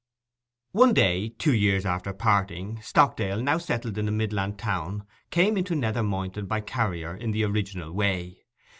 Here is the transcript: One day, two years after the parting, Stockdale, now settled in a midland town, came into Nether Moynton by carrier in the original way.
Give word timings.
One 0.71 0.95
day, 0.95 1.29
two 1.29 1.53
years 1.53 1.85
after 1.85 2.11
the 2.11 2.17
parting, 2.17 2.81
Stockdale, 2.81 3.39
now 3.39 3.59
settled 3.59 3.99
in 3.99 4.07
a 4.07 4.11
midland 4.11 4.57
town, 4.57 5.05
came 5.29 5.57
into 5.57 5.75
Nether 5.75 6.01
Moynton 6.01 6.47
by 6.47 6.61
carrier 6.61 7.15
in 7.15 7.33
the 7.33 7.43
original 7.43 7.91
way. 7.91 8.41